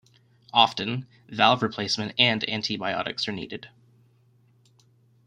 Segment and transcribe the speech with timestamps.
[0.51, 3.69] Often, valve replacement and antibiotics are needed.